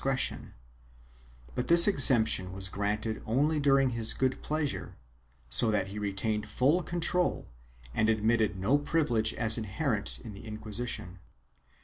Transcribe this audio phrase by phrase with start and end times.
[0.03, 0.53] Ill] TAXATION
[1.53, 4.95] 377 cretion, but this exemption was granted only during his good pleasure,
[5.47, 7.45] so that he retained full control
[7.93, 11.19] and admitted no privi lege as inherent in the Inquisition.